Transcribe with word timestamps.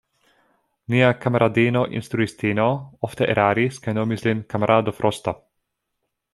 Nia 0.93 1.09
kamaradino 1.25 1.83
instruistino 1.99 2.67
ofte 3.09 3.29
eraris 3.37 3.79
kaj 3.87 3.97
nomis 4.01 4.27
lin 4.29 4.45
kamarado 4.55 4.99
Frosto. 5.03 5.39